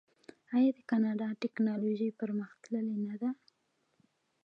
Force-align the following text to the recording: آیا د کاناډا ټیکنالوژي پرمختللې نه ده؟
آیا 0.55 0.71
د 0.77 0.79
کاناډا 0.89 1.27
ټیکنالوژي 1.41 2.09
پرمختللې 2.19 2.97
نه 3.07 3.15
ده؟ 3.21 3.29